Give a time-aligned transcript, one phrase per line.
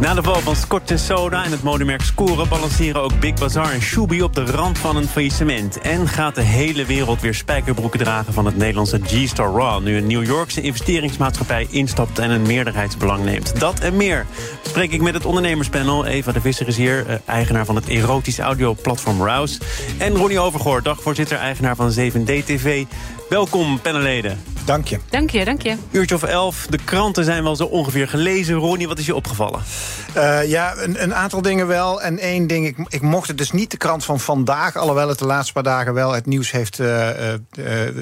[0.00, 3.80] Na de val van Scott Soda en het modemerk Score balanceren ook Big Bazaar en
[3.80, 5.80] Shubi op de rand van een faillissement.
[5.80, 9.82] En gaat de hele wereld weer spijkerbroeken dragen van het Nederlandse G-Star Raw.
[9.82, 13.60] Nu een New Yorkse investeringsmaatschappij instapt en een meerderheidsbelang neemt.
[13.60, 14.26] Dat en meer
[14.62, 16.06] spreek ik met het ondernemerspanel.
[16.06, 19.60] Eva de Visser is hier, eh, eigenaar van het erotisch audioplatform Rouse.
[19.98, 22.84] En Ronnie Overgoor, dagvoorzitter, eigenaar van 7D TV.
[23.28, 24.53] Welkom, panelleden.
[24.64, 24.98] Dank je.
[25.10, 25.76] Dank je, dank je.
[25.90, 28.54] Uurtje of elf, de kranten zijn wel zo ongeveer gelezen.
[28.54, 29.62] Ronnie, wat is je opgevallen?
[30.16, 32.02] Uh, ja, een, een, aantal dingen wel.
[32.02, 34.76] En één ding, ik, ik, mocht het dus niet de krant van vandaag...
[34.76, 36.78] alhoewel het de laatste paar dagen wel het nieuws heeft...
[36.78, 37.38] Uh, uh,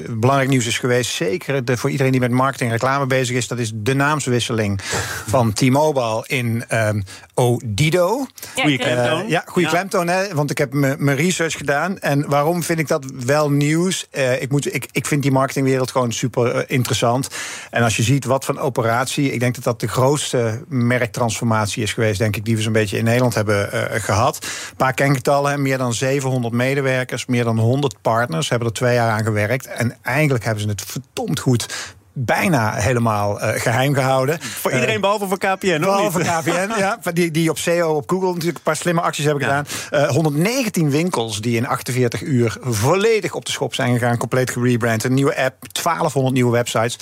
[0.09, 1.11] belangrijk nieuws is geweest.
[1.11, 3.47] Zeker de, voor iedereen die met marketing en reclame bezig is...
[3.47, 4.79] dat is de naamswisseling
[5.27, 7.01] van T-Mobile in ehm,
[7.33, 8.25] Odido.
[8.55, 9.27] Goeie klemtoon.
[9.27, 9.73] ja, goede ja.
[9.73, 11.99] klemtoon, hè, want ik heb mijn research gedaan.
[11.99, 14.07] En waarom vind ik dat wel nieuws?
[14.39, 17.27] ik, moet, ik, ik vind die marketingwereld gewoon super interessant.
[17.69, 19.31] En als je ziet wat van operatie...
[19.31, 22.97] ik denk dat dat de grootste merktransformatie is geweest, denk ik, die we zo'n beetje
[22.97, 24.39] in Nederland hebben uh, gehad.
[24.43, 29.11] Een paar kengetallen, meer dan 700 medewerkers, meer dan 100 partners hebben er twee jaar
[29.11, 29.67] aan gewerkt.
[29.67, 34.41] En eigenlijk hebben ze het verdomd goed bijna helemaal uh, geheim gehouden.
[34.41, 36.99] Voor iedereen uh, behalve voor KPN, Behalve voor KPN, ja.
[37.13, 39.63] Die, die op SEO, op Google natuurlijk een paar slimme acties hebben ja.
[39.89, 40.03] gedaan.
[40.03, 44.17] Uh, 119 winkels die in 48 uur volledig op de schop zijn gegaan.
[44.17, 45.03] Compleet gerebrand.
[45.03, 46.97] Een nieuwe app, 1200 nieuwe websites.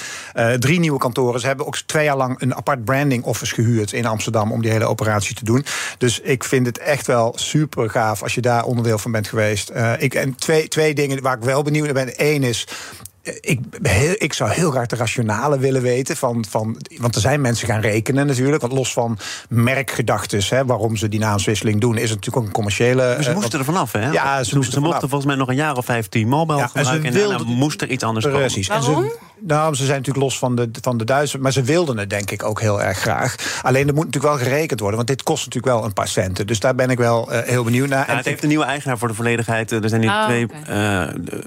[0.59, 1.39] Drie nieuwe kantoren.
[1.39, 4.51] Ze hebben ook twee jaar lang een apart branding office gehuurd in Amsterdam...
[4.51, 5.65] om die hele operatie te doen.
[5.97, 9.71] Dus ik vind het echt wel super gaaf als je daar onderdeel van bent geweest.
[9.97, 12.13] ik, en twee, twee dingen waar ik wel benieuwd naar ben.
[12.15, 12.67] Eén is,
[13.23, 16.17] ik, heel, ik zou heel graag de rationale willen weten.
[16.17, 18.61] Van, van, want er zijn mensen gaan rekenen natuurlijk.
[18.61, 19.17] Want los van
[19.49, 23.13] merkgedachtes, hè, waarom ze die naamswisseling doen, is het natuurlijk ook een commerciële.
[23.15, 24.11] Maar ze moesten er vanaf, hè?
[24.11, 27.05] Ja, ze, moesten, ze mochten volgens mij nog een jaar of vijf T-Mobile ja, gebruiken.
[27.05, 28.67] En, wilden, en daarna moest er iets anders precies.
[28.67, 28.85] komen.
[28.85, 29.03] Waarom?
[29.03, 31.41] En ze, nou, ze zijn natuurlijk los van de, van de Duitsers.
[31.41, 33.35] Maar ze wilden het denk ik ook heel erg graag.
[33.61, 34.97] Alleen er moet natuurlijk wel gerekend worden.
[34.97, 36.47] Want dit kost natuurlijk wel een paar centen.
[36.47, 38.09] Dus daar ben ik wel uh, heel benieuwd naar.
[38.09, 39.71] Ja, het heeft een nieuwe eigenaar voor de volledigheid.
[39.71, 41.03] Er zijn nu Oh, twee uh,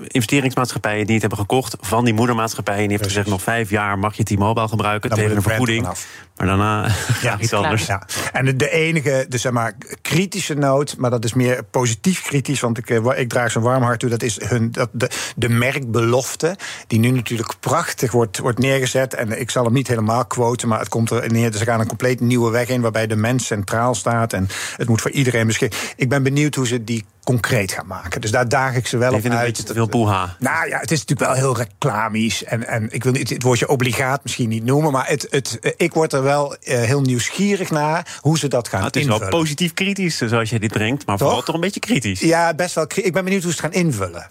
[0.07, 2.75] investeringsmaatschappijen die het hebben gekocht van die moedermaatschappij.
[2.75, 3.19] En die heeft Precies.
[3.19, 5.89] gezegd: nog vijf jaar mag je T-Mobile gebruiken Dan tegen een vergoeding.
[6.37, 6.89] Maar daarna
[7.23, 7.87] ja, iets anders.
[7.87, 8.03] Ja,
[8.33, 9.73] en de, de enige, dus zeg maar,
[10.03, 13.83] kritische noot, maar dat is meer positief kritisch, want ik, eh, ik draag zo'n warm
[13.83, 16.57] hart toe, dat is hun, dat de, de merkbelofte,
[16.87, 19.15] die nu natuurlijk prachtig wordt, wordt neergezet.
[19.15, 21.51] En ik zal hem niet helemaal quoten, maar het komt er neer.
[21.51, 24.33] Dus ze gaan een compleet nieuwe weg in, waarbij de mens centraal staat.
[24.33, 25.81] En het moet voor iedereen beschikbaar.
[25.97, 28.21] Ik ben benieuwd hoe ze die concreet gaan maken.
[28.21, 29.57] Dus daar daag ik ze wel Ik op vind het een uit.
[29.57, 30.37] beetje te veel poeha.
[30.39, 32.45] Nou ja, het is natuurlijk wel heel reclamisch.
[32.45, 34.93] En, en ik wil niet het woordje obligaat misschien niet noemen.
[34.93, 38.69] Maar het, het, eh, ik word er wel eh, heel nieuwsgierig naar hoe ze dat
[38.69, 39.31] gaan Nou, het is invullen.
[39.31, 41.27] wel positief kritisch zoals je dit brengt, maar Toch?
[41.27, 42.21] vooral toch een beetje kritisch.
[42.21, 42.85] Ja, best wel.
[42.95, 44.27] Ik ben benieuwd hoe ze het gaan invullen.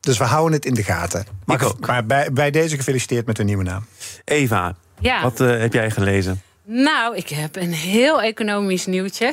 [0.00, 1.26] Dus we houden het in de gaten.
[1.44, 1.86] Maar, Ik ook.
[1.86, 3.84] maar bij, bij deze gefeliciteerd met een nieuwe naam.
[4.24, 5.22] Eva, Ja.
[5.22, 6.42] wat eh, heb jij gelezen?
[6.64, 9.32] Nou, ik heb een heel economisch nieuwtje.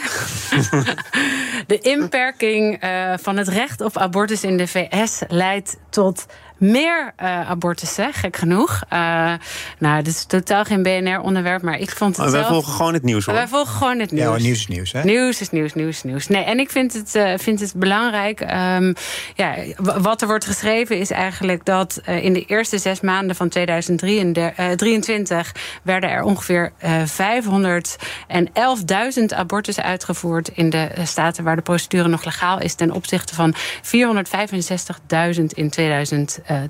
[1.67, 6.25] de inperking eh, van het recht op abortus in de VS leidt tot
[6.57, 8.83] meer eh, abortussen, gek genoeg.
[8.89, 9.33] Eh,
[9.79, 12.53] nou, dit is totaal geen BNR-onderwerp, maar ik vond het Oh, wij zelf...
[12.53, 13.35] volgen gewoon het nieuws hoor.
[13.35, 14.37] Wij volgen gewoon het nieuws.
[14.37, 15.03] Ja, nieuws is nieuws, hè?
[15.03, 16.27] Nieuws is nieuws, nieuws is nieuws.
[16.27, 18.41] Nee, en ik vind het, eh, vind het belangrijk.
[18.41, 18.93] ehm,
[19.35, 23.49] ja, wat er wordt geschreven is eigenlijk dat eh, in de eerste zes maanden van
[23.49, 25.51] 2023
[25.83, 32.59] werden er ongeveer eh 511.000 abortussen uitgevoerd in de staten waar de procedure nog legaal
[32.59, 35.69] is ten opzichte van 465.000 in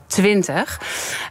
[0.07, 0.81] 2020.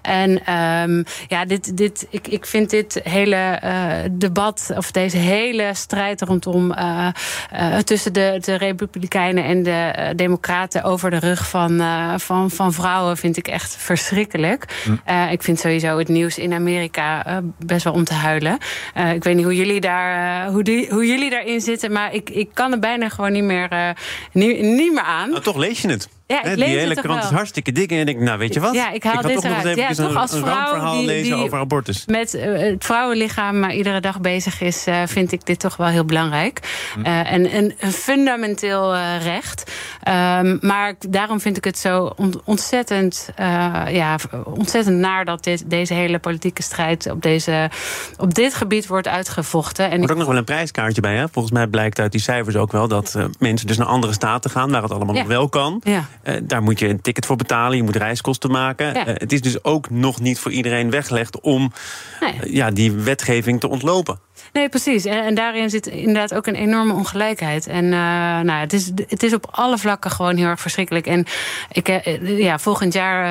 [0.02, 3.70] En ehm, ja, dit, dit, ik, ik vind dit hele eh,
[4.10, 7.08] debat of deze hele strijd rondom eh,
[7.50, 12.72] eh, tussen de, de Republikeinen en de Democraten over de rug van, eh, van, van
[12.72, 14.64] vrouwen vind ik echt verschrikkelijk.
[15.04, 18.58] Eh, ik vind sowieso het nieuws in Amerika best wel om te huilen.
[18.94, 22.31] Eh, ik weet niet hoe jullie, daar, hoe, die, hoe jullie daarin zitten, maar ik,
[22.31, 23.88] ik kan er bijna gewoon niet meer, eh,
[24.32, 25.31] niet, niet meer aan.
[25.31, 26.08] Nou, toch lees je het.
[26.28, 27.28] Ja, ik Hè, lees die het hele toch krant wel.
[27.31, 27.90] is hartstikke dik.
[27.90, 28.75] En ik denk, nou weet je wat?
[28.75, 29.76] Ja, ik haal ga dit toch nog eens eruit.
[29.78, 32.06] Ja, even toch een, als een vrouw rampverhaal die- lezen die- over abortus.
[32.06, 35.87] Met eh, het vrouwenlichaam maar iedere dag bezig is, eh, vind ik dit toch wel
[35.87, 36.61] heel belangrijk.
[36.94, 37.02] Hm.
[37.05, 39.73] Eh, en een, een fundamenteel eh, recht.
[40.02, 43.46] Ehm, maar ik- daarom vind ik het zo ont- ontzettend, eh,
[43.90, 47.70] ja, ontzettend naar dat dit, deze hele politieke strijd op, deze,
[48.19, 49.84] op dit gebied wordt uitgevochten.
[49.84, 51.14] En Er wordt ik- ook nog wel een prijskaartje bij.
[51.17, 51.28] Hè?
[51.28, 54.50] Volgens mij blijkt uit die cijfers ook wel dat eh, mensen dus naar andere staten
[54.50, 55.20] gaan waar het allemaal Ja.
[55.20, 55.81] nog wel kan.
[55.84, 56.05] Ja.
[56.26, 58.87] Eh, daar moet je een ticket voor betalen, je moet reiskosten maken.
[58.94, 59.06] Ja.
[59.06, 61.73] Eh, het is dus ook nog niet voor iedereen weggelegd om
[62.20, 62.32] Nee.
[62.40, 64.19] eh, ja, die wetgeving te ontlopen.
[64.56, 65.05] Nee, precies.
[65.05, 67.67] En, en daarin zit inderdaad ook een enorme ongelijkheid.
[67.67, 67.91] En eh,
[68.41, 71.06] nou, het, is, het is op alle vlakken gewoon heel erg verschrikkelijk.
[71.06, 71.26] En
[71.73, 73.25] ik, eh, ja, volgend jaar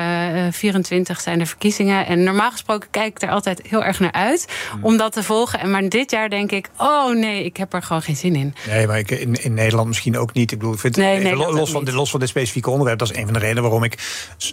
[0.46, 2.06] eh 24 zijn de verkiezingen.
[2.06, 4.48] En normaal gesproken kijk ik er altijd heel erg naar uit
[4.80, 5.60] om dat te volgen.
[5.60, 8.54] En maar dit jaar denk ik, oh nee, ik heb er gewoon geen zin in.
[8.68, 10.52] Nee, maar ik, in, in Nederland misschien ook niet.
[10.52, 11.92] Ik bedoel, ik vind, Nee, los, van, niet.
[11.92, 13.98] los van dit specifieke onderwerp, dat is een van de redenen waarom ik.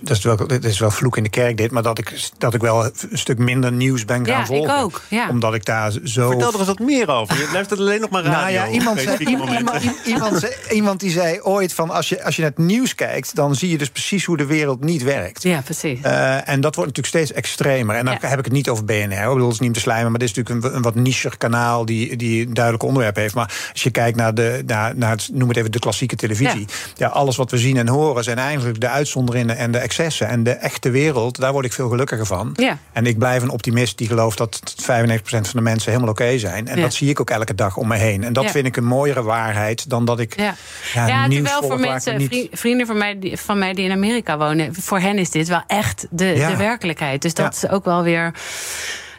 [0.02, 2.54] Dat is wel, dat is wel vloek in de kerk, dit, maar dat ik, dat
[2.54, 4.78] ik wel een stuk minder nieuws ben gaan Ja, ik volgen.
[4.78, 5.30] ook, ja.
[5.30, 6.31] Omdat ik daar zo.
[6.68, 7.38] Eens wat meer over.
[7.38, 8.39] Je luistert alleen nog maar radio.
[8.39, 12.24] Nou ja, iemand, zei, iemand, iemand, iemand zei, iemand die zei ooit van als je,
[12.24, 15.04] als je naar het nieuws kijkt, dan zie je dus precies hoe de wereld niet
[15.04, 15.44] werkt.
[15.44, 16.00] Ja, precies.
[16.01, 17.95] Eh, en dat wordt natuurlijk steeds extremer.
[17.95, 18.27] En dan Ja.
[18.27, 18.94] heb ik het niet over BNR.
[18.94, 20.95] Ik bedoel, het is niet om te slijmen, maar dit is natuurlijk een, een wat
[20.95, 23.36] nicher kanaal die, die een duidelijk onderwerp heeft.
[23.36, 26.68] Maar als je kijkt naar de, naar, naar het, noem het even de klassieke televisie.
[26.95, 27.07] Ja.
[27.07, 30.27] alles wat we zien en horen zijn eigenlijk de uitzonderingen en de excessen.
[30.27, 32.51] En de echte wereld, daar word ik veel gelukkiger van.
[32.56, 32.77] Ja.
[32.94, 34.83] En ik blijf een optimist die gelooft dat 95%
[35.25, 36.68] van de mensen helemaal oké zijn.
[36.68, 36.81] En Ja.
[36.81, 38.24] dat zie ik ook elke dag om me heen.
[38.24, 38.50] En dat Ja.
[38.50, 40.56] vind ik een mooiere waarheid dan dat ik Ja,
[40.94, 42.28] ja, ja nieuws terwijl voor mensen, me niet...
[42.30, 45.48] vri- vrienden van mij, die, van mij die in Amerika wonen, voor hen is dit
[45.48, 47.22] wel echt de, de werkelijkheid.
[47.22, 48.31] Dus dat is ook wel weer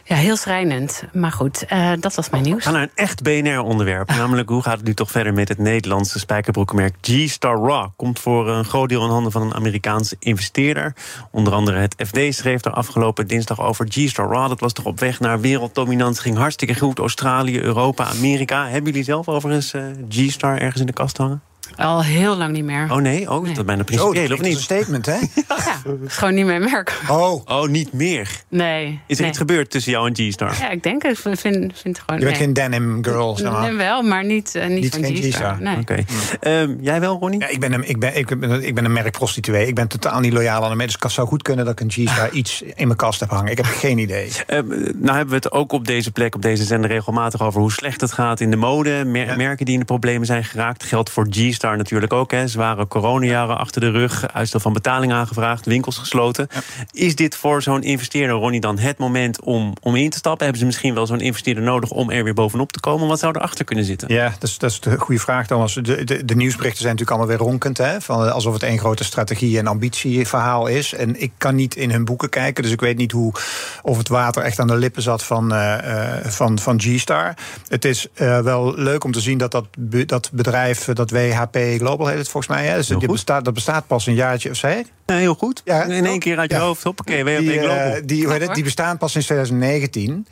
[0.07, 1.03] ja, heel schrijnend.
[1.13, 2.57] Maar goed, eh, dat was mijn nieuws.
[2.57, 4.07] We gaan naar een echt BNR-onderwerp.
[4.07, 7.89] Namelijk, hoe gaat het nu toch verder met het Nederlandse spijkerbroekenmerk G-Star Raw?
[7.95, 10.95] Komt voor een groot deel in handen van een Amerikaanse investeerder.
[11.31, 14.49] Onder andere het FD schreef er afgelopen dinsdag over G-Star Raw.
[14.49, 16.21] Dat was toch op weg naar werelddominantie.
[16.21, 16.99] Ging hartstikke goed.
[16.99, 18.67] Australië, Europa, Amerika.
[18.67, 21.41] Hebben jullie zelf overigens eh, G-Star ergens in de kast hangen?
[21.75, 22.87] Al heel lang niet meer.
[22.91, 23.31] Oh nee?
[23.31, 24.59] Oh, is dat bijna dat principieel of klinkt als een niet?
[24.59, 25.13] statement, hè?
[25.65, 26.99] Ja, het is gewoon niet mijn merk.
[27.09, 28.29] Oh, Oh, niet meer.
[28.49, 28.99] Nee.
[29.07, 29.29] Is er nee.
[29.29, 30.55] iets gebeurd tussen jou en G-Star?
[30.59, 31.11] Ja, ik denk het.
[31.11, 31.39] Ik vind,
[31.75, 32.19] vind gewoon.
[32.19, 32.45] je bent nee.
[32.45, 33.75] geen denim girl, zeg maar.
[33.75, 35.29] Wel, maar niet, eh, niet, Niet van G-Star.
[35.31, 35.61] G-Star.
[35.61, 35.77] Nee.
[35.77, 36.03] Oké.
[36.39, 37.39] Ehm, jij wel, Ronnie?
[37.39, 39.67] Ja, ik ben een, ik ben, ik ben, ik ben een merkprostituee.
[39.67, 40.93] Ik ben totaal niet loyaal aan de mensen.
[40.99, 43.51] Dus het zou goed kunnen dat ik een G-Star iets in mijn kast heb hangen.
[43.51, 44.29] Ik heb geen idee.
[44.47, 44.59] Eh,
[44.95, 48.01] nou hebben we het ook op deze plek, op deze zender, regelmatig over hoe slecht
[48.01, 49.03] het gaat in de mode.
[49.05, 49.35] Mer- Ja.
[49.35, 50.83] Merken die in de problemen zijn geraakt.
[50.83, 52.31] Geldt voor G-Star natuurlijk ook.
[52.31, 52.47] Hè.
[52.47, 54.33] Zware coronajaren achter de rug.
[54.33, 55.65] Uitstel van betaling aangevraagd.
[55.65, 56.47] Winkels gesloten.
[56.91, 60.43] Is dit voor zo'n investeerder, Ronnie, dan het moment om, om in te stappen?
[60.43, 63.07] Hebben ze misschien wel zo'n investeerder nodig om er weer bovenop te komen?
[63.07, 64.13] Wat zou erachter kunnen zitten?
[64.13, 65.73] Ja, dat is, dat is de goede vraag, Thomas.
[65.73, 67.77] De, de, de nieuwsberichten zijn natuurlijk allemaal weer ronkend.
[67.77, 68.01] Hè?
[68.01, 70.93] Van, alsof het één grote strategie- en ambitieverhaal is.
[70.93, 72.63] En ik kan niet in hun boeken kijken.
[72.63, 73.33] Dus ik weet niet hoe,
[73.81, 77.33] of het water echt aan de lippen zat van, eh, eh, van, van G-Star.
[77.67, 79.65] Het is eh, wel leuk om te zien dat dat,
[80.05, 81.09] dat bedrijf, dat
[81.51, 82.65] WHP Global heet het volgens mij.
[82.67, 82.75] Hè?
[82.75, 83.15] Dus goed.
[83.15, 84.83] bestaat, dat bestaat pas een jaartje, of?
[85.05, 85.61] Ja, heel goed.
[85.65, 86.63] Ja, in één keer uit je Ja.
[86.63, 86.83] hoofd.
[86.83, 87.77] Hoppakee, WHP Die, Global.
[87.77, 90.27] eh, die, het, die bestaan pas sinds 2019.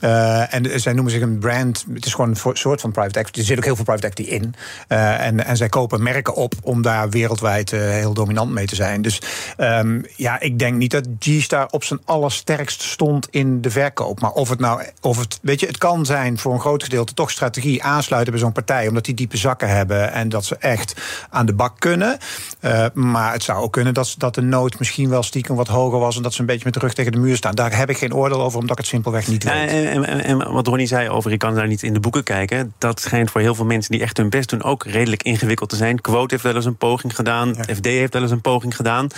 [0.00, 1.84] Eh, en zij noemen zich een brand.
[1.94, 3.38] Het is gewoon een soort van private equity.
[3.38, 4.54] Er zit ook heel veel private equity in.
[4.88, 8.74] Eh, en, en zij kopen merken op om daar wereldwijd eh, heel dominant mee te
[8.74, 9.02] zijn.
[9.02, 9.20] Dus
[9.56, 14.20] ehm, ja, ik denk niet dat G-Star op zijn allersterkst stond in de verkoop.
[14.20, 17.14] Maar of het nou, of het, weet je, het kan zijn voor een groot gedeelte
[17.14, 20.94] toch strategie aansluiten bij zo'n partij, omdat die diepe zakken hebben en dat ze echt
[21.30, 22.18] aan de bak kunnen.
[22.92, 26.16] Maar het zou ook kunnen dat, dat de nood misschien wel stiekem wat hoger was
[26.16, 27.54] en dat ze een beetje met de rug tegen de muur staan.
[27.54, 29.85] Daar heb ik geen oordeel over, omdat ik het simpelweg niet weet.
[29.90, 32.24] En, en, en- en wat Ronnie zei over, ik kan daar niet in de boeken
[32.24, 32.74] kijken.
[32.78, 35.76] Dat schijnt voor heel veel mensen die echt hun best doen ook redelijk ingewikkeld te
[35.76, 36.00] zijn.
[36.00, 37.48] Quote heeft wel eens een poging gedaan.
[37.56, 39.08] Het FD heeft wel eens een poging gedaan.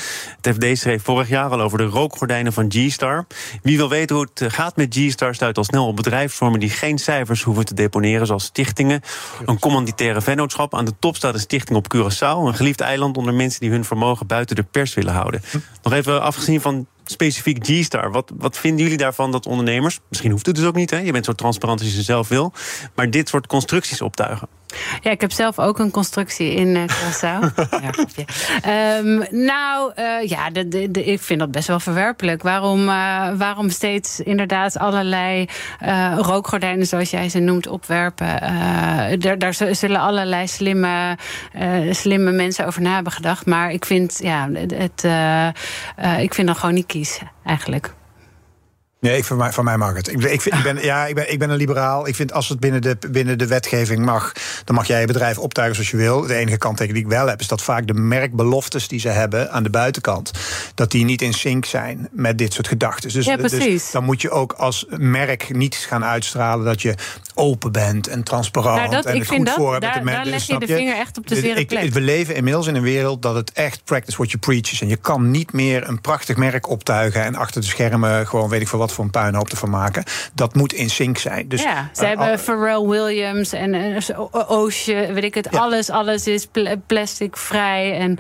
[0.41, 3.27] Het FD schreef vorig jaar al over de rookgordijnen van G-Star.
[3.63, 6.99] Wie wil weten hoe het gaat met G-Star, stuit al snel op bedrijfsvormen die geen
[6.99, 9.01] cijfers hoeven te deponeren, zoals stichtingen.
[9.47, 10.75] Een commanditaire vennootschap.
[10.75, 12.47] Aan de top staat een stichting op Curaçao.
[12.47, 15.43] Een geliefd eiland onder mensen die hun vermogen buiten de pers willen houden.
[15.83, 18.11] Nog even afgezien van specifiek G-Star.
[18.11, 20.99] Wat, wat vinden jullie daarvan dat ondernemers, misschien hoeft het dus ook niet, hè?
[20.99, 22.53] je bent zo transparant als je zelf wil,
[22.95, 24.49] maar dit soort constructies optuigen?
[25.01, 27.55] Ja, ik heb zelf ook een constructie in uh, Curaçao.
[27.83, 28.25] ja, grapje.
[28.63, 32.43] Ehm, nou, eh, ja, de, de, de- ik vind dat best wel verwerpelijk.
[32.43, 35.49] Waarom, eh, waarom steeds inderdaad allerlei
[36.17, 38.41] rookgordijnen, zoals jij ze noemt, opwerpen?
[39.21, 41.17] Daar, daar zullen allerlei slimme,
[41.91, 43.47] slimme mensen over na hebben gedacht.
[43.47, 45.05] Maar ik vind, ja, het,
[46.21, 47.95] ik vind dat gewoon niet kies, eigenlijk.
[49.01, 50.09] Nee, ik, van, mij, van mij mag het.
[50.13, 52.09] Ik, ik, vind, ik, ben, ja, ik, ben, ik ben een liberaal.
[52.09, 54.33] Ik vind als het binnen de, binnen de wetgeving mag,
[54.65, 56.21] dan mag jij je bedrijf optuigen zoals je wil.
[56.27, 59.51] De enige kanttekening die ik wel heb, is dat vaak de merkbeloftes die ze hebben
[59.53, 60.31] aan de buitenkant,
[60.75, 63.13] dat die niet in sync zijn met dit soort gedachten.
[63.13, 66.95] Dus, Ja, dus dan moet je ook als merk niet gaan uitstralen dat je
[67.35, 69.93] open bent en transparant Nou, dat- en ik het vind goed dat- voor hebt met
[69.93, 71.93] daar- de daar leg je de vinger echt op de zere Ik- plek.
[71.93, 74.81] We leven inmiddels in een wereld dat het echt practice what you preach is.
[74.81, 78.61] En je kan niet meer een prachtig merk optuigen en achter de schermen gewoon weet
[78.61, 80.05] ik veel wat voor een puinhoop ervan maken.
[80.35, 81.49] Dat moet in sync zijn.
[81.49, 85.35] Dus, ja, ze eh, hebben al- Pharrell Williams en eh, zo- O- Ocean, weet ik
[85.35, 85.49] het.
[85.51, 85.59] Ja.
[85.59, 87.99] Alles, alles is pl- plasticvrij.
[87.99, 88.19] En,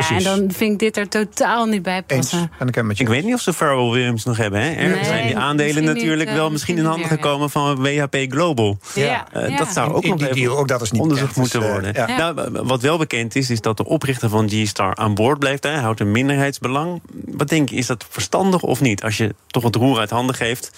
[0.00, 2.50] ja, en dan vind ik dit er totaal niet bij passen.
[2.66, 4.60] ik het met je Ik weet niet of ze Pharrell Williams nog hebben.
[4.60, 4.88] Hè?
[4.88, 8.78] Nee, zijn die aandelen niet, natuurlijk eh, wel misschien in handen gekomen van WHP Global.
[8.94, 9.56] Ja, Eh, ja.
[9.56, 11.92] Dat zou ook In nog deal, ook dat is niet onderzocht bekend, dus, moeten eh,
[11.94, 12.08] worden.
[12.16, 12.32] ja.
[12.32, 15.62] Nou, wat wel bekend is, is dat de oprichter van G-Star aan boord blijft.
[15.62, 17.02] Hij houdt een minderheidsbelang.
[17.24, 19.02] Wat denk je, is dat verstandig of niet?
[19.02, 20.70] Als je toch het roer uit handen geeft,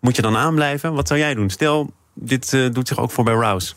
[0.00, 0.94] moet je dan aanblijven?
[0.94, 1.50] Wat zou jij doen?
[1.50, 3.74] Stel, dit eh, doet zich ook voor bij Rouse.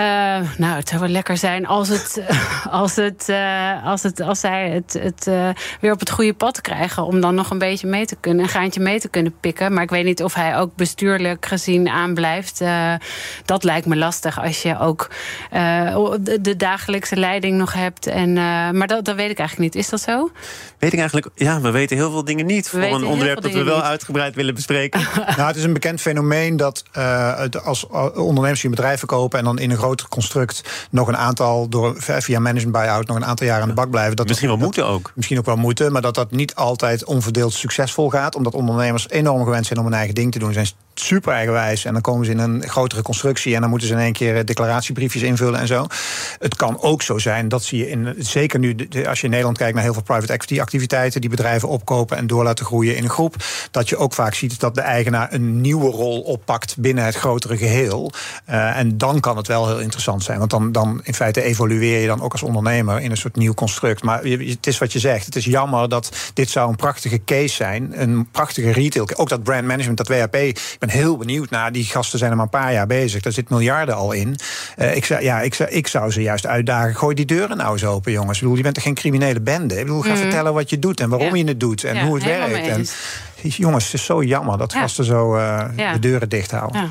[0.00, 2.22] Eh, nou, het zou wel lekker zijn als, het,
[2.70, 5.48] als, het, eh, als, het, als zij het, het eh,
[5.80, 7.04] weer op het goede pad krijgen.
[7.04, 9.72] Om dan nog een beetje mee te kunnen, een gaantje mee te kunnen pikken.
[9.72, 12.60] Maar ik weet niet of hij ook bestuurlijk gezien aanblijft.
[12.60, 12.94] Eh,
[13.44, 15.10] dat lijkt me lastig als je ook
[15.50, 18.06] eh, de, de dagelijkse leiding nog hebt.
[18.06, 19.84] En, eh, maar dat, dat weet ik eigenlijk niet.
[19.84, 20.30] Is dat zo?
[20.78, 22.68] Weet ik eigenlijk, ja, we weten heel veel dingen niet.
[22.68, 23.84] voor weten een onderwerp dat we wel niet.
[23.84, 25.00] uitgebreid willen bespreken.
[25.36, 29.38] Nou, het is een bekend fenomeen dat eh, als eh, ondernemers die een bedrijf verkopen
[29.38, 33.24] en dan in een groter construct nog een aantal door via management buyout nog een
[33.24, 34.16] aantal jaar aan de bak blijven.
[34.16, 35.12] Dat Misschien wel dat- moeten ook.
[35.14, 38.34] Misschien ook wel moeten, maar dat dat niet altijd onverdeeld succesvol gaat.
[38.34, 40.52] Omdat ondernemers enorm gewend zijn om een eigen ding te doen.
[40.52, 40.66] Zijn
[41.00, 44.00] super eigenwijs en dan komen ze in een grotere constructie en dan moeten ze in
[44.00, 45.86] één keer eh, declaratiebriefjes invullen en zo.
[46.38, 48.76] Het kan ook zo zijn, dat zie je in, zeker nu
[49.06, 52.26] als je in Nederland kijkt naar heel veel private equity activiteiten, die bedrijven opkopen en
[52.26, 53.34] door laten groeien in een groep,
[53.70, 57.56] dat je ook vaak ziet dat de eigenaar een nieuwe rol oppakt binnen het grotere
[57.56, 58.12] geheel.
[58.44, 62.00] Eh, en dan kan het wel heel interessant zijn, want dan, dan in feite evolueer
[62.00, 64.02] je dan ook als ondernemer in een soort nieuw construct.
[64.02, 67.54] Maar het is wat je zegt, het is jammer dat dit zou een prachtige case
[67.54, 69.08] zijn, een prachtige retail.
[69.16, 70.58] Ook dat brand management, dat WHP,
[70.90, 71.72] heel benieuwd naar.
[71.72, 74.36] Die gasten zijn er maar een paar jaar bezig, daar zit miljarden al in.
[74.76, 77.72] Eh, ik, zou, ja, ik, zou, ik zou ze juist uitdagen, gooi die deuren nou
[77.72, 78.36] eens open, jongens.
[78.36, 79.74] Ik bedoel, je bent toch geen criminele bende?
[79.78, 81.28] Ik bedoel, ga vertellen wat je doet en waarom.
[81.28, 81.34] Ja.
[81.34, 82.66] je het doet en Ja, hoe het werkt.
[82.68, 82.86] En,
[83.42, 84.80] jongens, het is zo jammer dat Ja.
[84.80, 85.92] gasten zo eh, Ja.
[85.92, 86.80] de deuren dicht houden.
[86.80, 86.88] Ja.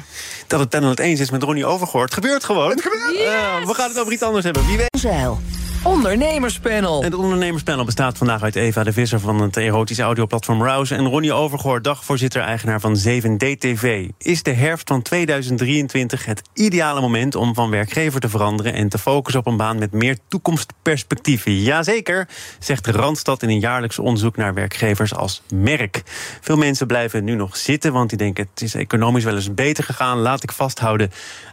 [0.48, 2.14] Dat het panel het eens is met Ronnie Overgoort.
[2.14, 2.70] Gebeurt gewoon.
[2.70, 3.68] Het gebeurt.
[3.68, 4.66] we gaan het over iets anders hebben.
[4.66, 4.98] Wie weet.
[5.00, 5.40] Zeil.
[5.84, 7.04] Ondernemerspanel.
[7.04, 11.34] Het ondernemerspanel bestaat vandaag uit Eva de Visser van het erotische audioplatform Rouse en Ronnie
[11.34, 14.08] Overgoort, dagvoorzitter-eigenaar van 7DTV.
[14.18, 18.98] Is de herfst van 2023 het ideale moment om van werkgever te veranderen en te
[18.98, 21.62] focussen op een baan met meer toekomstperspectieven?
[21.62, 22.28] Jazeker,
[22.60, 26.02] zegt Randstad in een jaarlijks onderzoek naar werkgevers als merk.
[26.42, 29.84] Veel mensen blijven nu nog zitten, want die denken het is economisch wel eens beter
[29.84, 30.18] gegaan.
[30.18, 31.12] Laat ik vasthouden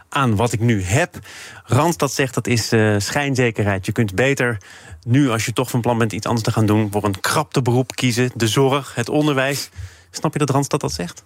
[0.09, 1.19] aan wat ik nu heb.
[1.63, 3.85] Randstad zegt dat is eh, schijnzekerheid.
[3.85, 4.57] Je kunt beter
[5.03, 7.61] nu, als je toch van plan bent iets anders te gaan doen, voor een krapte
[7.61, 8.31] beroep kiezen.
[8.35, 9.69] De zorg, het onderwijs.
[10.11, 11.23] Snap je dat Randstad dat zegt?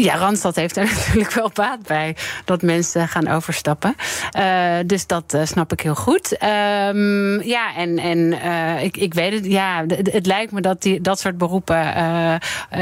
[0.00, 3.94] Ja, Randstad heeft er natuurlijk wel baat bij dat mensen gaan overstappen.
[4.30, 6.36] Eh, dus dat eh, snap ik heel goed.
[6.36, 11.00] Ehm, ja, en, en eh, ik, ik weet het, ja, het lijkt me dat die,
[11.00, 11.76] dat soort beroepen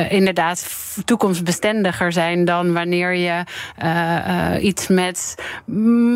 [0.08, 0.66] inderdaad
[1.04, 3.44] toekomstbestendiger zijn dan wanneer je
[4.61, 5.35] iets met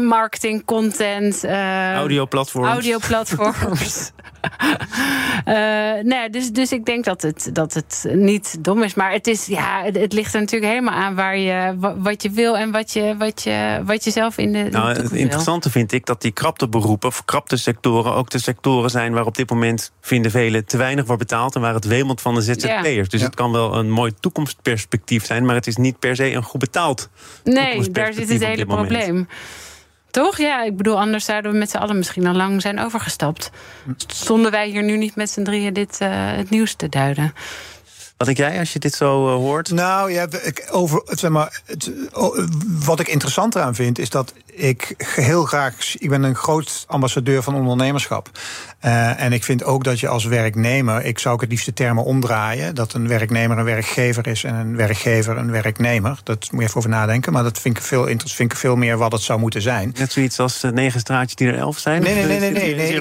[0.08, 2.68] marketing, content, eh, Audioplatforms.
[2.68, 4.10] Audioplatforms.
[5.44, 5.56] Eh,
[6.02, 8.94] nee, dus, dus ik denk dat het, dat het niet dom is.
[8.94, 12.22] Maar het, is, ja, het, het ligt er natuurlijk helemaal aan waar je, wa- wat
[12.22, 14.68] je wil en wat je, wat je, wat je zelf in de.
[14.70, 15.18] Nou, het wil.
[15.18, 19.26] interessante vind ik dat die krapte beroepen, of krapte sectoren, ook de sectoren zijn waar
[19.26, 22.40] op dit moment vinden velen te weinig wordt betaald en waar het wemelt van de
[22.42, 23.08] ZZP'ers.
[23.08, 23.26] Dus Ja.
[23.26, 26.60] het kan wel een mooi toekomstperspectief zijn, maar het is niet per se een goed
[26.60, 27.08] betaald.
[27.44, 29.28] Nee, daar zit het hele probleem.
[30.10, 30.38] Toch?
[30.38, 33.50] Ja, ik bedoel, anders zouden we met z'n allen misschien al lang zijn overgestapt.
[34.06, 37.34] Stonden wij hier nu niet met z'n drieën dit eh, het nieuws te duiden?
[38.16, 39.70] Wat denk jij als je dit zo eh, hoort?
[39.70, 42.48] Nou ja, ik, over, zeg maar, het, oh,
[42.84, 45.96] wat ik interessant eraan vind, is dat ik heel graag.
[45.98, 48.30] Ik ben een groot ambassadeur van ondernemerschap.
[48.78, 51.04] Eh, en ik vind ook dat je als werknemer.
[51.04, 52.74] Ik zou ook het liefst de termen omdraaien.
[52.74, 56.18] Dat een werknemer een werkgever is en een werkgever een werknemer.
[56.22, 57.32] Dat moet je even over nadenken.
[57.32, 59.94] Maar dat vind ik veel, vind ik veel meer wat het zou moeten zijn.
[59.98, 62.02] Net zoiets als negen straatjes die er elf zijn?
[62.02, 63.00] Nee, nee, nee, nee, nee,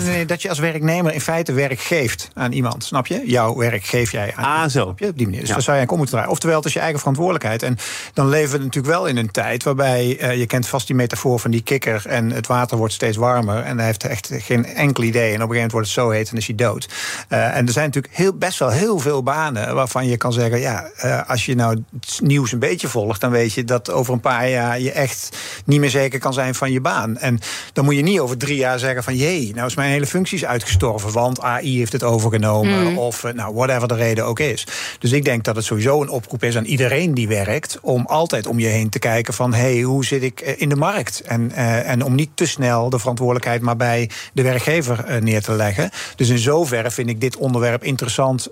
[0.00, 2.84] vind, dat je als werknemer in feite werk geeft aan iemand.
[2.84, 3.22] Snap je?
[3.24, 4.68] Jouw werk geef jij aan Ah, zo.
[4.68, 5.06] Snap je?
[5.06, 5.40] Op die manier.
[5.40, 5.54] Dus Ja.
[5.54, 6.32] daar zou je aan om moeten draaien.
[6.32, 7.62] Oftewel, het is je eigen verantwoordelijkheid.
[7.62, 7.76] En
[8.12, 10.96] dan leven we natuurlijk wel in een tijd waarbij eh, je kent kent vast die
[10.96, 14.66] metafoor van die kikker en het water wordt steeds warmer en hij heeft echt geen
[14.66, 15.32] enkel idee.
[15.32, 16.88] En op een gegeven moment wordt het zo heet en is hij dood.
[17.28, 20.60] Uh, en er zijn natuurlijk heel, best wel heel veel banen waarvan je kan zeggen:
[20.60, 24.12] ja, uh, als je nou het nieuws een beetje volgt, dan weet je dat over
[24.12, 27.16] een paar jaar je echt niet meer zeker kan zijn van je baan.
[27.16, 27.38] En
[27.72, 30.36] dan moet je niet over drie jaar zeggen: van jee, nou is mijn hele functie
[30.36, 32.90] is uitgestorven, want AI heeft het overgenomen.
[32.90, 32.98] Mm.
[32.98, 34.66] Of nou, whatever de reden ook is.
[34.98, 38.46] Dus ik denk dat het sowieso een oproep is aan iedereen die werkt om altijd
[38.46, 41.20] om je heen te kijken van hé, hey, hoe zit ik in de markt?
[41.20, 45.42] En, uh, en om niet te snel de verantwoordelijkheid maar bij de werkgever uh, neer
[45.42, 45.90] te leggen.
[46.16, 48.48] Dus in zoverre vind ik dit onderwerp interessant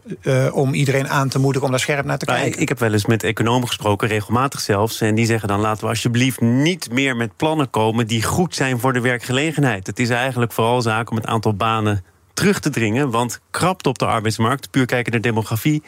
[0.52, 2.46] om iedereen aan te moedigen om daar scherp naar te kijken.
[2.46, 5.00] Ik, ik, heb wel eens met economen gesproken, regelmatig zelfs.
[5.00, 8.80] En die zeggen dan laten we alsjeblieft niet meer met plannen komen die goed zijn
[8.80, 9.86] voor de werkgelegenheid.
[9.86, 13.10] Het is eigenlijk vooral zaak om het aantal banen terug te dringen.
[13.10, 15.82] Want krapte op de arbeidsmarkt, puur kijken naar demografie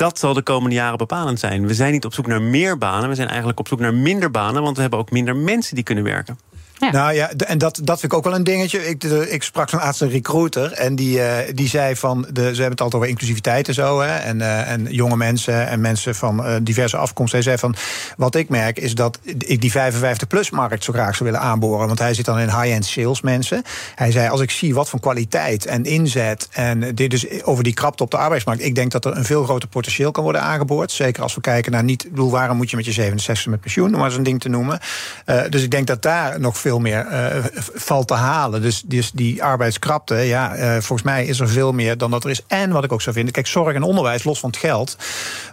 [0.00, 1.66] dat zal de komende jaren bepalend zijn.
[1.66, 4.30] We zijn niet op zoek naar meer banen, we zijn eigenlijk op zoek naar minder
[4.30, 6.38] banen, want we hebben ook minder mensen die kunnen werken.
[6.80, 8.88] Nou ja, en dat, dat vind ik ook wel een dingetje.
[8.88, 12.26] Ik, ik sprak zo'n laatste recruiter en die, uh, die zei van...
[12.32, 14.00] De, ze hebben het altijd over inclusiviteit en zo.
[14.00, 17.38] Hè, en, uh, en jonge mensen en mensen van uh, diverse afkomsten.
[17.38, 17.74] Hij zei van,
[18.16, 21.86] wat ik merk is dat ik die 55-plus-markt zo graag zou willen aanboren.
[21.86, 23.62] Want hij zit dan in high-end sales mensen.
[23.94, 26.48] Hij zei, als ik zie wat voor kwaliteit en inzet...
[26.50, 28.64] en dit dus over die krapte op de arbeidsmarkt...
[28.64, 30.92] ik denk dat er een veel groter potentieel kan worden aangeboord.
[30.92, 32.06] Zeker als we kijken naar niet...
[32.10, 34.80] bedoel, waarom moet je met je 67 met pensioen, om maar een ding te noemen.
[35.48, 38.62] dus ik denk dat daar nog veel veel meer uh, valt te halen.
[38.62, 42.30] Dus, dus die arbeidskrapte, ja, uh, volgens mij is er veel meer dan dat er
[42.30, 42.42] is.
[42.46, 44.96] En wat ik ook zou vinden, kijk, zorg en onderwijs, los van het geld.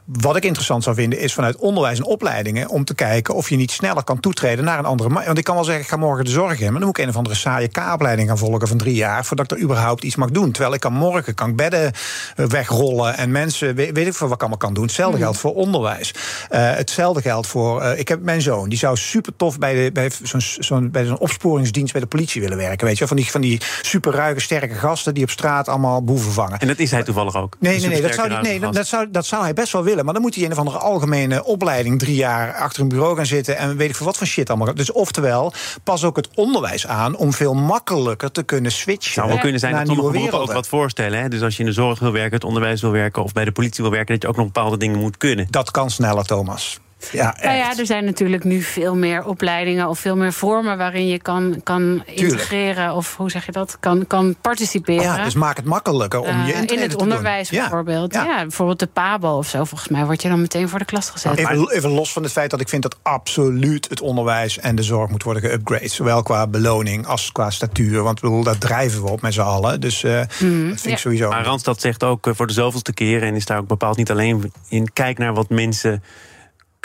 [0.05, 3.55] Wat ik interessant zou vinden, is vanuit onderwijs en opleidingen om te kijken of je
[3.55, 5.09] niet sneller kan toetreden naar een andere.
[5.09, 7.03] Want ik kan wel zeggen, ik ga morgen de zorg in, maar dan moet ik
[7.03, 10.15] een of andere saaie K-opleiding gaan volgen van drie jaar voordat ik er überhaupt iets
[10.15, 10.51] mag doen.
[10.51, 11.91] Terwijl ik kan morgen kan ik bedden
[12.35, 14.83] eh, wegrollen en mensen, weet, ik veel wat ik allemaal kan doen.
[14.83, 16.13] Hetzelfde geldt voor onderwijs.
[16.49, 20.41] Hetzelfde geldt voor, ik heb mijn zoon, die zou super tof bij, de, bij zo'n
[20.41, 22.87] zo bij zo'n opsporingsdienst bij de politie willen werken.
[22.87, 26.31] Weet je, van die, van die super ruige, sterke gasten die op straat allemaal boeven
[26.31, 26.59] vangen.
[26.59, 27.55] En dat is hij toevallig ook.
[27.59, 30.05] Nee, nee, nee, dat zou, nee dat, dat, zou, dat zou hij best wel willen.
[30.05, 33.15] Maar dan moet hij in een of andere algemene opleiding drie jaar achter een bureau
[33.15, 34.73] gaan zitten en weet ik veel wat voor shit allemaal.
[34.73, 39.13] Dus oftewel, pas ook het onderwijs aan om veel makkelijker te kunnen switchen.
[39.13, 41.19] zou wel kunnen zijn dat sommige beroepen ook wat voorstellen.
[41.19, 41.29] Hè?
[41.29, 43.51] Dus als je in de zorg wil werken, het onderwijs wil werken of bij de
[43.51, 45.47] politie wil werken, dat je ook nog bepaalde dingen moet kunnen.
[45.49, 46.79] Dat kan sneller, Thomas.
[47.11, 51.07] Ja, nou ja, er zijn natuurlijk nu veel meer opleidingen of veel meer vormen waarin
[51.07, 55.03] je kan, kan integreren of hoe zeg je dat, kan, kan participeren.
[55.03, 58.13] Ja, dus maak het makkelijker om je uh, in het onderwijs bijvoorbeeld.
[58.13, 58.23] Ja.
[58.23, 58.41] ja.
[58.41, 59.63] bijvoorbeeld de PABO of zo.
[59.63, 61.37] Volgens mij word je dan meteen voor de klas gezet.
[61.37, 64.83] Even, even, los van het feit dat ik vind dat absoluut het onderwijs en de
[64.83, 65.85] zorg moet worden geüpgrade.
[65.85, 68.03] Zowel qua beloning als qua statuur.
[68.03, 69.81] Want bedoel, daar drijven we op met z'n allen.
[69.81, 71.29] Dus uh, mm, dat vind ik sowieso.
[71.29, 74.51] Maar Randstad zegt ook voor de zoveelste keer en is daar ook bepaald niet alleen
[74.67, 74.93] in.
[74.93, 76.03] Kijk naar wat mensen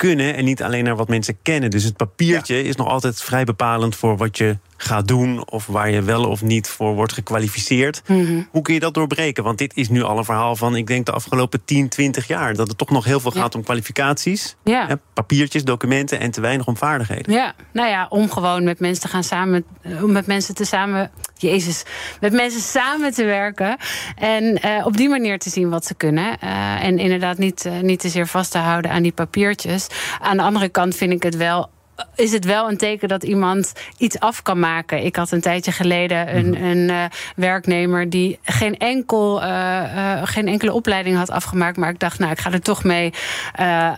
[0.02, 1.70] kunnen en niet alleen naar wat mensen kennen.
[1.70, 5.90] Dus het papiertje is nog altijd vrij bepalend voor wat je gaat doen of waar
[5.90, 8.02] je wel of niet voor wordt gekwalificeerd.
[8.06, 8.42] Mhm.
[8.50, 9.44] Hoe kun je dat doorbreken?
[9.44, 12.54] Want dit is nu al een verhaal van, ik denk, de afgelopen 10, 20 jaar.
[12.54, 14.86] Dat het toch nog heel veel gaat om kwalificaties, ja.
[14.86, 17.32] Hè, papiertjes, documenten en te weinig om vaardigheden.
[17.32, 19.64] Ja, nou ja, om gewoon met mensen te gaan samen,
[20.02, 21.82] om met mensen te samen, Jezus,
[22.20, 23.76] met mensen samen te werken
[24.16, 26.36] en uh, op die manier te zien wat ze kunnen.
[26.44, 29.86] Uh, en inderdaad niet, uh, niet te zeer vast te houden aan die papiertjes.
[30.20, 31.70] Aan de andere kant vind ik het wel
[32.14, 35.04] is het wel een teken dat iemand iets af kan maken.
[35.04, 36.64] Ik had een tijdje geleden een, mhm.
[36.64, 37.04] een uh,
[37.36, 41.76] werknemer die geen, enkel, uh, uh, geen enkele opleiding had afgemaakt.
[41.76, 43.12] Maar ik dacht, nou, ik ga er toch mee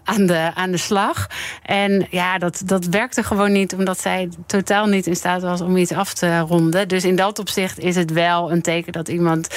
[0.05, 1.27] aan, de, aan de slag.
[1.63, 5.77] En ja, dat, dat werkte gewoon niet, omdat zij totaal niet in staat was om
[5.77, 6.89] iets af te ronden.
[6.89, 9.49] Dus in dat opzicht is het wel een teken dat iemand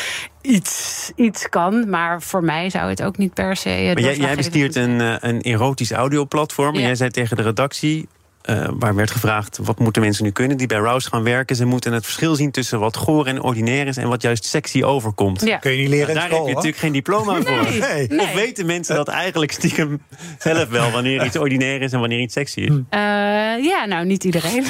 [0.41, 1.89] iets, iets kan.
[1.89, 3.91] Maar voor mij zou het ook niet per se.
[3.93, 6.73] Maar jij, jij bestuurt een, een erotisch audioplatform.
[6.73, 6.79] Ja.
[6.79, 8.07] En jij zei tegen de redactie:
[8.49, 11.55] uh, waar werd gevraagd wat moeten mensen nu kunnen die bij Rouse gaan werken.
[11.55, 14.83] Ze moeten het verschil zien tussen wat goor en ordinair is en wat juist sexy
[14.83, 15.41] overkomt.
[15.41, 15.57] Ja.
[15.57, 17.87] Kun je niet leren nou, Daar school, heb je natuurlijk geen diploma nee, voor.
[18.07, 18.19] Nee.
[18.19, 20.01] Of weten mensen dat eigenlijk stiekem
[20.39, 22.69] zelf wel wanneer iets ordinair is en wanneer iets sexy is?
[22.69, 22.79] Uh,
[23.65, 24.65] ja, nou niet iedereen.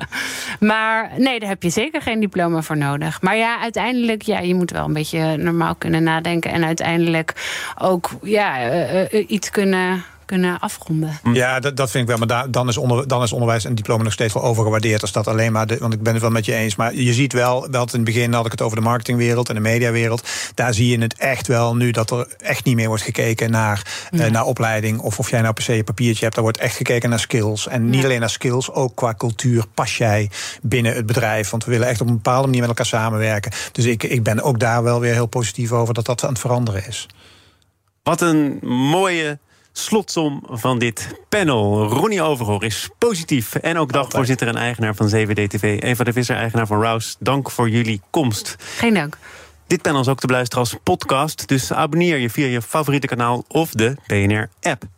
[0.70, 3.22] maar nee, daar heb je zeker geen diploma voor nodig.
[3.22, 7.32] Maar ja, uiteindelijk, ja, je moet wel een beetje normaal kunnen nadenken en uiteindelijk
[7.78, 8.72] ook ja,
[9.10, 11.18] uh, iets kunnen kunnen afronden.
[11.32, 12.26] Ja, dat, dat vind ik wel.
[12.26, 15.02] Maar dan, is onder, dan is onderwijs en diploma nog steeds wel overgewaardeerd.
[15.02, 15.66] Als dat alleen maar.
[15.66, 16.76] De, want ik ben het wel met je eens.
[16.76, 19.54] Maar je ziet wel, dat in het begin had ik het over de marketingwereld en
[19.54, 20.28] de mediawereld.
[20.54, 24.08] Daar zie je het echt wel nu dat er echt niet meer wordt gekeken naar,
[24.10, 24.98] eh, naar opleiding.
[24.98, 26.34] Of of jij nou per se je papiertje hebt.
[26.34, 27.68] Daar wordt echt gekeken naar skills.
[27.68, 29.64] En niet alleen naar skills, ook qua cultuur.
[29.74, 30.30] Pas jij
[30.62, 31.50] binnen het bedrijf?
[31.50, 33.52] Want we willen echt op een bepaalde manier met elkaar samenwerken.
[33.72, 36.38] Dus ik, ik ben ook daar wel weer heel positief over dat dat aan het
[36.38, 37.06] veranderen is.
[38.02, 39.38] Wat een mooie
[39.72, 41.86] Slotsom van dit panel.
[41.86, 45.82] Ronnie Overhoor is positief en ook dagvoorzitter en eigenaar van 7D-TV.
[45.82, 48.56] Eva de Visser, eigenaar van Rouse, dank voor jullie komst.
[48.58, 49.18] Geen dank.
[49.66, 53.44] Dit panel is ook te beluisteren als podcast, dus abonneer je via je favoriete kanaal
[53.48, 54.97] of de BNR-app.